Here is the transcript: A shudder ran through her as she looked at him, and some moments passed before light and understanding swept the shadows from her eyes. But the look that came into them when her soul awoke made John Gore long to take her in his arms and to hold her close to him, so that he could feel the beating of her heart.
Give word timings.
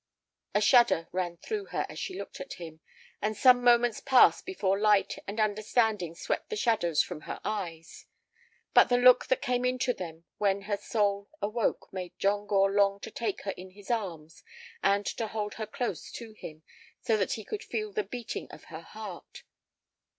A 0.55 0.61
shudder 0.61 1.07
ran 1.11 1.37
through 1.37 1.65
her 1.65 1.85
as 1.87 1.99
she 1.99 2.17
looked 2.17 2.39
at 2.41 2.53
him, 2.53 2.79
and 3.21 3.37
some 3.37 3.63
moments 3.63 3.99
passed 3.99 4.47
before 4.47 4.79
light 4.79 5.19
and 5.27 5.39
understanding 5.39 6.15
swept 6.15 6.49
the 6.49 6.55
shadows 6.55 7.03
from 7.03 7.21
her 7.29 7.39
eyes. 7.45 8.07
But 8.73 8.85
the 8.85 8.97
look 8.97 9.27
that 9.27 9.43
came 9.43 9.63
into 9.63 9.93
them 9.93 10.23
when 10.39 10.61
her 10.61 10.77
soul 10.77 11.29
awoke 11.39 11.87
made 11.93 12.17
John 12.17 12.47
Gore 12.47 12.71
long 12.71 12.99
to 13.01 13.11
take 13.11 13.43
her 13.43 13.51
in 13.51 13.69
his 13.73 13.91
arms 13.91 14.43
and 14.81 15.05
to 15.05 15.27
hold 15.27 15.53
her 15.61 15.67
close 15.67 16.11
to 16.13 16.31
him, 16.31 16.63
so 16.99 17.15
that 17.15 17.33
he 17.33 17.45
could 17.45 17.63
feel 17.63 17.93
the 17.93 18.01
beating 18.03 18.47
of 18.49 18.63
her 18.73 18.81
heart. 18.81 19.43